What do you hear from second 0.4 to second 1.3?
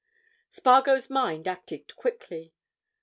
Spargo's